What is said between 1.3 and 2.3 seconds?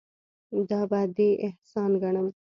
احسان ګڼم.